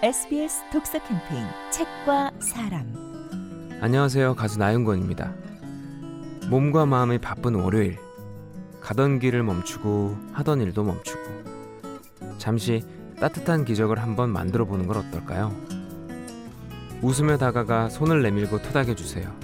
SBS 0.00 0.62
독서 0.70 1.00
캠페인 1.00 1.44
책과 1.72 2.30
사람 2.38 2.94
안녕하세요. 3.80 4.36
가수 4.36 4.56
나윤권입니다. 4.60 5.34
몸과 6.48 6.86
마음이 6.86 7.18
바쁜 7.18 7.56
월요일. 7.56 7.98
가던 8.80 9.18
길을 9.18 9.42
멈추고 9.42 10.16
하던 10.34 10.60
일도 10.60 10.84
멈추고 10.84 11.20
잠시 12.38 12.84
따뜻한 13.18 13.64
기적을 13.64 13.98
한번 14.00 14.30
만들어 14.30 14.66
보는 14.66 14.86
걸 14.86 14.98
어떨까요? 14.98 15.52
웃으며 17.02 17.36
다가가 17.36 17.88
손을 17.88 18.22
내밀고 18.22 18.62
토닥여 18.62 18.94
주세요. 18.94 19.34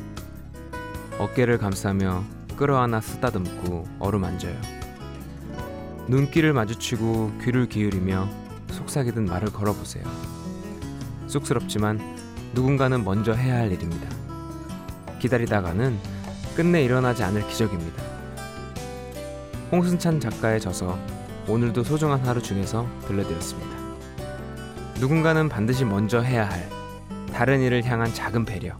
어깨를 1.18 1.58
감싸며 1.58 2.22
끌어안아 2.56 3.00
쓰다듬고 3.00 3.88
어루만져요. 3.98 4.56
눈길을 6.06 6.52
마주치고 6.52 7.38
귀를 7.42 7.68
기울이며 7.68 8.28
속삭이듯 8.70 9.20
말을 9.20 9.52
걸어보세요. 9.52 10.04
쑥스럽지만 11.26 12.00
누군가는 12.54 13.04
먼저 13.04 13.32
해야 13.32 13.56
할 13.56 13.72
일입니다. 13.72 14.08
기다리다가는 15.18 15.98
끝내 16.54 16.84
일어나지 16.84 17.22
않을 17.24 17.46
기적입니다. 17.48 18.02
홍승찬 19.72 20.20
작가의 20.20 20.60
저서 20.60 20.98
오늘도 21.48 21.82
소중한 21.82 22.20
하루 22.20 22.40
중에서 22.40 22.86
들려드렸습니다. 23.06 23.70
누군가는 25.00 25.48
반드시 25.48 25.84
먼저 25.84 26.20
해야 26.20 26.48
할 26.48 26.68
다른 27.32 27.60
일을 27.60 27.84
향한 27.84 28.12
작은 28.14 28.44
배려. 28.44 28.76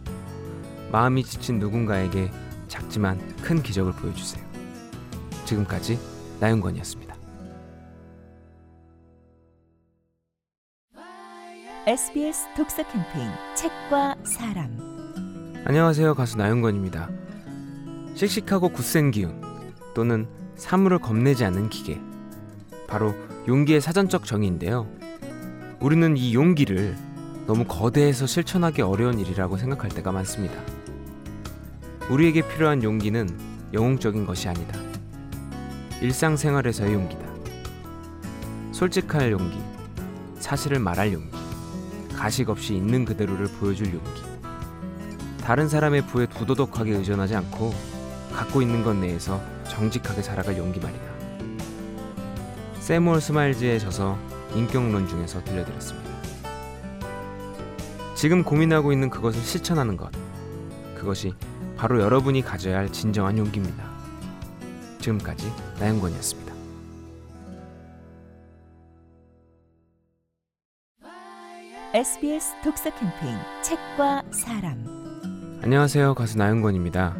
마음이 0.91 1.23
지친 1.23 1.59
누군가에게 1.59 2.31
작지만 2.69 3.19
큰 3.41 3.61
기적을 3.61 3.91
보여주세요. 3.91 4.43
지금까지 5.43 5.99
나윤건이었습니다. 6.39 7.04
SBS 11.87 12.47
독서 12.57 12.81
캠페인 12.81 13.29
책과 13.53 14.15
사람 14.23 14.75
안녕하세요. 15.65 16.15
가수 16.15 16.35
나윤건입니다. 16.35 17.11
씩씩하고 18.15 18.69
굳센 18.69 19.11
기운 19.11 19.39
또는 19.93 20.27
사물을 20.55 20.97
겁내지 20.97 21.45
않는 21.45 21.69
기계. 21.69 22.01
바로 22.87 23.13
용기의 23.47 23.81
사전적 23.81 24.25
정의인데요. 24.25 24.87
우리는 25.79 26.17
이 26.17 26.33
용기를 26.33 26.95
너무 27.45 27.65
거대해서 27.65 28.25
실천하기 28.25 28.81
어려운 28.81 29.19
일이라고 29.19 29.55
생각할 29.55 29.91
때가 29.91 30.11
많습니다. 30.11 30.55
우리에게 32.09 32.47
필요한 32.47 32.81
용기는 32.81 33.29
영웅적인 33.73 34.25
것이 34.25 34.49
아니다. 34.49 34.79
일상생활에서의 36.01 36.95
용기다. 36.95 37.23
솔직할 38.71 39.31
용기, 39.31 39.59
사실을 40.39 40.79
말할 40.79 41.13
용기, 41.13 41.44
가식 42.15 42.49
없이 42.49 42.75
있는 42.75 43.05
그대로를 43.05 43.47
보여줄 43.47 43.93
용기. 43.93 44.23
다른 45.41 45.69
사람의 45.69 46.07
부에 46.07 46.25
부도덕하게 46.25 46.93
의존하지 46.93 47.35
않고 47.35 47.73
갖고 48.33 48.61
있는 48.61 48.83
것 48.83 48.95
내에서 48.95 49.41
정직하게 49.69 50.21
살아갈 50.21 50.57
용기 50.57 50.79
말이다. 50.79 51.03
세무얼 52.79 53.21
스마일즈에 53.21 53.77
져서 53.79 54.17
인격론 54.55 55.07
중에서 55.07 55.43
들려드렸습니다. 55.43 56.09
지금 58.15 58.43
고민하고 58.43 58.91
있는 58.93 59.09
그것을 59.09 59.41
실천하는 59.41 59.97
것. 59.97 60.09
그것이 60.95 61.33
바로 61.75 62.01
여러분이 62.01 62.41
가져야 62.41 62.77
할 62.77 62.91
진정한 62.91 63.37
용기입니다. 63.37 63.83
지금까지 64.99 65.51
나영권이었습니다. 65.79 66.44
SBS 71.95 72.47
독서 72.61 72.89
캠페인 72.89 73.37
책과 73.63 74.23
사람 74.29 74.83
안녕하세요. 75.63 76.13
가수 76.13 76.37
나영권입니다. 76.37 77.15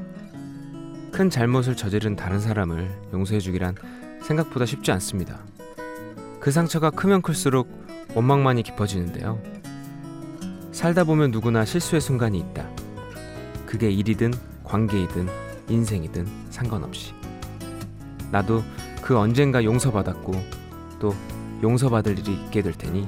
큰 1.14 1.30
잘못을 1.30 1.78
저지른 1.78 2.18
다른 2.18 2.42
사람을 2.42 2.92
용서해 3.14 3.40
주기란 3.40 3.76
생각보다 4.22 4.66
쉽지 4.66 4.92
않습니다. 4.92 5.40
그 6.42 6.52
상처가 6.52 6.90
크면 6.90 7.22
클수록 7.22 7.70
원망만이 8.16 8.64
깊어지는데요. 8.64 9.42
살다 10.74 11.06
보면 11.06 11.32
누구나 11.32 11.64
실수의 11.64 12.02
순간이 12.02 12.38
있다. 12.40 12.68
그게 13.66 13.90
일이든 13.90 14.34
관계이든 14.66 15.30
인생이든 15.70 16.28
상관없이. 16.50 17.14
나도 18.30 18.62
그 19.02 19.18
언젠가 19.18 19.64
용서받았고 19.64 20.34
또 21.00 21.16
용서받을 21.64 22.20
일이 22.20 22.34
있게 22.34 22.62
될 22.62 22.74
테니 22.74 23.08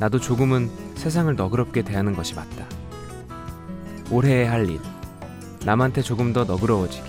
나도 0.00 0.18
조금은 0.18 0.70
세상을 0.96 1.34
너그럽게 1.36 1.82
대하는 1.82 2.14
것이 2.14 2.34
맞다. 2.34 2.66
올해 4.10 4.44
할 4.44 4.68
일, 4.68 4.80
남한테 5.64 6.02
조금 6.02 6.32
더 6.32 6.44
너그러워지기, 6.44 7.08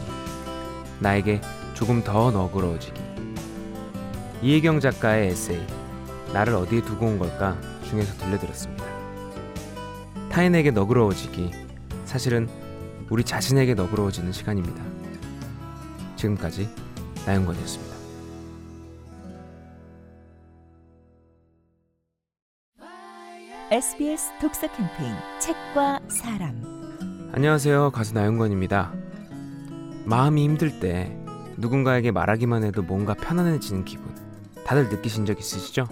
나에게 1.00 1.41
조금 1.73 2.03
더 2.03 2.31
너그러워지기. 2.31 3.01
이혜경 4.41 4.79
작가의 4.79 5.29
에세이, 5.29 5.66
나를 6.34 6.53
어디에 6.56 6.81
두고 6.81 7.06
온 7.07 7.19
걸까 7.19 7.59
중에서 7.90 8.13
들려드렸습니다. 8.18 8.85
타인에게 10.29 10.72
너그러워지기, 10.72 11.52
사실은 12.06 12.47
우리 13.09 13.23
자신에게 13.23 13.73
너그러워지는 13.73 14.31
시간입니다. 14.31 14.84
지금까지 16.16 16.69
나영권이었습니다. 17.25 17.94
SBS 23.72 24.31
독서 24.40 24.68
캠페인 24.68 25.16
책과 25.40 26.00
사람 26.08 26.62
안녕하세요. 27.34 27.90
가수 27.90 28.14
나영권입니다. 28.14 28.94
마음이 30.06 30.44
힘들 30.44 30.80
때 30.80 31.18
누군가에게 31.58 32.12
말하기만 32.12 32.64
해도 32.64 32.84
뭔가 32.84 33.16
편안해지는 33.16 33.84
기분 33.84 34.14
다들 34.66 34.90
느끼신 34.90 35.26
적 35.26 35.40
있으시죠? 35.40 35.88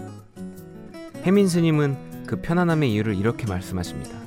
혜민 1.23 1.47
스님은 1.47 2.25
그 2.27 2.41
편안함의 2.41 2.93
이유를 2.93 3.15
이렇게 3.15 3.47
말씀하십니다. 3.47 4.19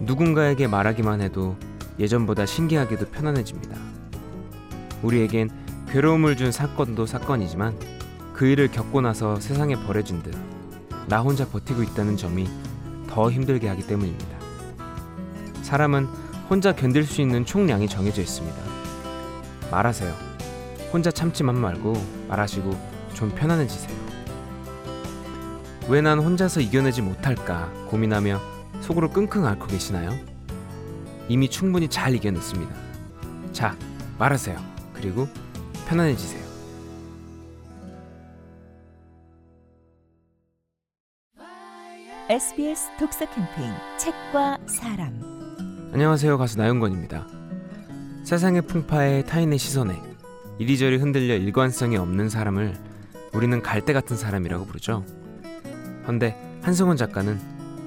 누군가에게 0.00 0.68
말하기만 0.68 1.20
해도 1.20 1.54
예전보다 1.98 2.46
신기하게도 2.46 3.10
편안해집니다. 3.10 3.76
우리에겐 5.02 5.50
괴로움을 5.90 6.38
준 6.38 6.50
사건도 6.50 7.04
사건이지만 7.04 7.78
그 8.32 8.46
일을 8.46 8.68
겪고 8.68 9.02
나서 9.02 9.38
세상에 9.38 9.74
버려진 9.74 10.22
듯 10.22 10.34
나 11.08 11.20
혼자 11.20 11.46
버티고 11.48 11.82
있다는 11.82 12.16
점이 12.16 12.48
더 13.08 13.30
힘들게 13.30 13.68
하기 13.68 13.86
때문입니다. 13.86 14.36
사람은 15.62 16.06
혼자 16.50 16.74
견딜 16.74 17.04
수 17.04 17.20
있는 17.20 17.44
총량이 17.44 17.88
정해져 17.88 18.22
있습니다. 18.22 18.56
말하세요. 19.70 20.14
혼자 20.92 21.10
참지만 21.10 21.56
말고 21.56 21.94
말하시고 22.28 22.76
좀 23.14 23.30
편안해지세요. 23.30 23.96
왜 25.88 26.00
난 26.02 26.18
혼자서 26.18 26.60
이겨내지 26.60 27.02
못할까 27.02 27.70
고민하며 27.88 28.40
속으로 28.80 29.10
끙끙 29.10 29.46
앓고 29.46 29.66
계시나요? 29.66 30.10
이미 31.28 31.48
충분히 31.48 31.88
잘 31.88 32.14
이겨냈습니다. 32.14 32.74
자, 33.52 33.76
말하세요. 34.18 34.58
그리고 34.94 35.28
편안해지세요. 35.88 36.45
SBS 42.28 42.90
독서 42.98 43.24
캠페인 43.26 43.72
책과 43.98 44.58
사람 44.66 45.22
안녕하세요. 45.92 46.36
가수 46.38 46.58
나윤건입니다. 46.58 47.24
세상의 48.24 48.62
풍파에 48.62 49.22
타인의 49.22 49.60
시선에 49.60 50.02
이리저리 50.58 50.96
흔들려 50.96 51.36
일관성이 51.36 51.96
없는 51.96 52.28
사람을 52.28 52.74
우리는 53.32 53.62
갈대 53.62 53.92
같은 53.92 54.16
사람이라고 54.16 54.66
부르죠. 54.66 55.04
헌데 56.08 56.36
한승원 56.62 56.96
작가는 56.96 57.38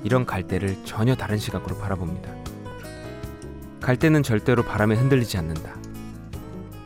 이런 0.05 0.25
갈대를 0.25 0.85
전혀 0.85 1.15
다른 1.15 1.37
시각으로 1.37 1.77
바라봅니다. 1.77 2.31
갈대는 3.81 4.23
절대로 4.23 4.63
바람에 4.63 4.95
흔들리지 4.95 5.37
않는다. 5.37 5.75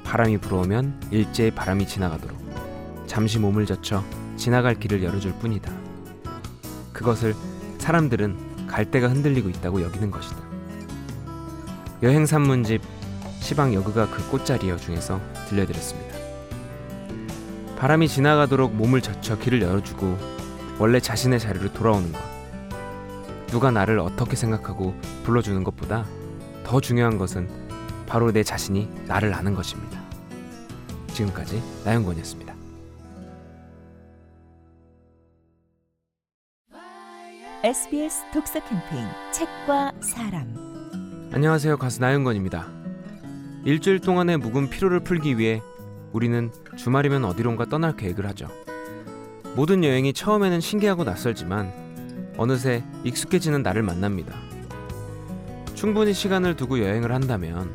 바람이 0.04 0.40
불어오면 0.40 1.10
일제히 1.12 1.52
바람이 1.52 1.86
지나가도록 1.86 2.36
잠시 3.06 3.38
몸을 3.38 3.68
젖혀 3.68 4.04
지나갈 4.38 4.74
길을 4.74 5.04
열어줄 5.04 5.34
뿐이다. 5.34 5.72
그것을 6.94 7.36
사람들은 7.84 8.68
갈대가 8.68 9.10
흔들리고 9.10 9.50
있다고 9.50 9.82
여기는 9.82 10.10
것이다. 10.10 10.38
여행 12.02 12.26
산문집 12.26 12.82
시방 13.42 13.74
여그가 13.74 14.10
그 14.10 14.26
꽃자리여 14.30 14.78
중에서 14.78 15.20
들려드렸습니다. 15.50 16.16
바람이 17.78 18.08
지나가도록 18.08 18.74
몸을 18.74 19.02
젖혀 19.02 19.38
길을 19.38 19.62
열어주고 19.62 20.18
원래 20.80 21.02
자신의 21.02 21.42
자리로 21.42 21.74
돌아오는 21.74 22.10
것. 22.14 22.22
누가 23.48 23.70
나를 23.70 24.00
어떻게 24.00 24.38
생각하고 24.38 24.96
불러주는 25.24 25.62
것보다 25.66 26.06
더 26.64 26.80
중요한 26.80 27.18
것은 27.18 27.50
바로 28.08 28.32
내 28.32 28.44
자신이 28.44 28.90
나를 29.08 29.34
아는 29.34 29.56
것입니다. 29.56 30.02
지금까지 31.10 31.62
나영권이었습니다. 31.84 32.53
SBS 37.64 38.26
독서 38.34 38.60
캠페인 38.60 39.08
책과 39.32 39.94
사람 40.02 40.54
안녕하세요. 41.32 41.78
가수 41.78 42.02
나윤건입니다. 42.02 42.68
일주일 43.64 44.02
동안의 44.02 44.36
묵은 44.40 44.70
피로를 44.70 45.00
풀기 45.00 45.38
위해 45.38 45.62
우리는 46.12 46.52
주말이면 46.76 47.24
어디론가 47.24 47.68
떠날 47.68 47.96
계획을 47.96 48.28
하죠. 48.28 48.50
모든 49.56 49.86
여행이 49.86 50.12
처음에는 50.12 50.60
신기하고 50.60 51.06
낯설지만 51.06 52.34
어느새 52.36 52.84
익숙해지는 53.06 53.64
나를 53.64 53.82
만납니다. 53.82 54.36
충분히 55.74 56.14
시간을 56.14 56.58
두고 56.58 56.80
여행을 56.82 57.14
한다면 57.14 57.74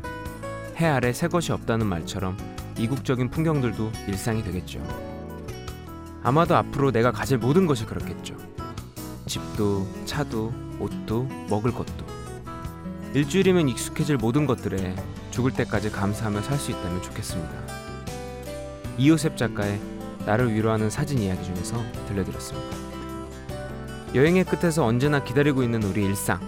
해 0.77 0.85
아래 0.85 1.11
새 1.13 1.27
것이 1.27 1.51
없다는 1.51 1.87
말처럼 1.87 2.37
이국적인 2.77 3.31
풍경들도 3.31 3.91
일상이 4.07 4.43
되겠죠. 4.43 4.83
아마도 6.21 6.55
앞으로 6.55 6.91
내가 6.91 7.11
가질 7.11 7.39
모든 7.39 7.65
것이 7.65 7.87
그렇겠죠. 7.87 8.37
집도, 9.29 9.87
차도, 10.05 10.51
옷도, 10.79 11.23
먹을 11.49 11.71
것도. 11.71 12.03
일주일이면 13.13 13.69
익숙해질 13.69 14.17
모든 14.17 14.47
것들에 14.47 14.95
죽을 15.29 15.51
때까지 15.51 15.91
감사하며 15.91 16.41
살 16.41 16.57
수 16.57 16.71
있다면 16.71 17.03
좋겠습니다. 17.03 17.53
이호셉 18.97 19.37
작가의 19.37 19.79
나를 20.25 20.51
위로하는 20.53 20.89
사진 20.89 21.19
이야기 21.19 21.43
중에서 21.43 21.77
들려드렸습니다. 22.07 22.75
여행의 24.15 24.45
끝에서 24.45 24.83
언제나 24.83 25.23
기다리고 25.23 25.61
있는 25.61 25.83
우리 25.83 26.03
일상. 26.05 26.39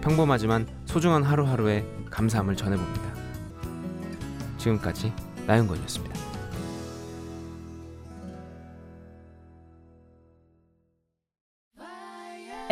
평범하지만 0.00 0.66
소중한 0.86 1.22
하루하루에 1.22 1.86
감사함을 2.10 2.56
전해봅니다. 2.56 3.12
지금까지 4.58 5.12
나윤건이었습니다. 5.46 6.11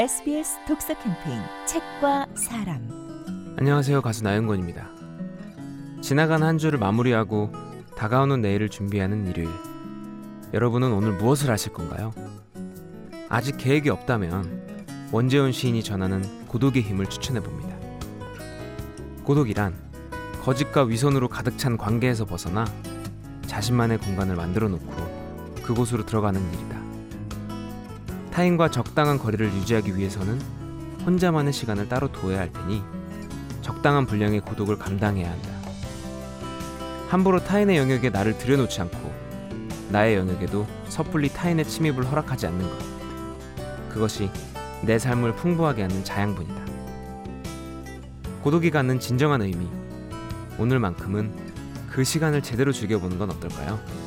SBS 0.01 0.57
독서 0.67 0.95
캠페인 0.95 1.43
책과 1.67 2.29
사람 2.35 2.89
안녕하세요. 3.59 4.01
가수 4.01 4.25
나윤건입니다. 4.25 4.89
지나간 6.01 6.43
한 6.43 6.57
주를 6.57 6.79
마무리하고 6.79 7.53
다가오는 7.99 8.41
내일을 8.41 8.71
준비하는 8.71 9.27
일요일. 9.27 9.51
여러분은 10.55 10.91
오늘 10.91 11.13
무엇을 11.19 11.51
하실 11.51 11.75
건가요? 11.75 12.13
아직 13.29 13.59
계획이 13.59 13.91
없다면 13.91 15.11
원재훈 15.13 15.53
시인이 15.53 15.83
전하는 15.83 16.47
고독의 16.47 16.81
힘을 16.81 17.05
추천해 17.05 17.43
봅니다. 17.43 17.77
고독이란 19.25 19.75
거짓과 20.43 20.85
위선으로 20.85 21.29
가득 21.29 21.59
찬 21.59 21.77
관계에서 21.77 22.25
벗어나 22.25 22.65
자신만의 23.47 23.99
공간을 23.99 24.35
만들어 24.35 24.71
놓고 24.71 25.61
그곳으로 25.63 26.07
들어가는 26.07 26.41
일이다. 26.55 26.80
타인과 28.41 28.71
적당한 28.71 29.19
거리를 29.19 29.53
유지하기 29.53 29.99
위해서는 29.99 30.41
혼자만의 31.05 31.53
시간을 31.53 31.91
따로 31.91 32.11
둬야 32.11 32.39
할 32.39 32.51
테니 32.51 32.83
적당한 33.61 34.07
분량의 34.07 34.41
고독을 34.41 34.79
감당해야 34.79 35.31
한다. 35.31 35.51
함부로 37.11 37.45
타인의 37.45 37.77
영역에 37.77 38.09
나를 38.09 38.39
들여놓지 38.39 38.81
않고 38.81 39.13
나의 39.91 40.17
영역에도 40.17 40.67
섣불리 40.89 41.29
타인의 41.29 41.67
침입을 41.67 42.11
허락하지 42.11 42.47
않는 42.47 42.63
것. 42.67 42.79
그것이 43.91 44.31
내 44.87 44.99
삶을 44.99 45.37
풍부하게 45.37 45.83
하는 45.83 46.03
자양분이다. 46.03 46.65
고독이 48.43 48.71
갖는 48.71 49.01
진정한 49.01 49.43
의미. 49.43 49.69
오늘만큼은 50.59 51.31
그 51.91 52.05
시간을 52.05 52.43
제대로 52.43 52.73
즐겨보는 52.73 53.19
건 53.19 53.29
어떨까요? 53.33 54.00